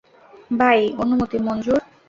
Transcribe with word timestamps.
By- 0.51 0.79
অনুমতি 1.03 1.37
মঞ্জুর। 1.39 1.79